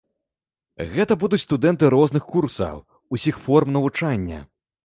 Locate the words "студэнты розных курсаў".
1.47-2.83